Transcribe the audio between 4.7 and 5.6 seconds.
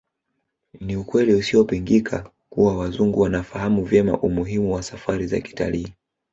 wa safari za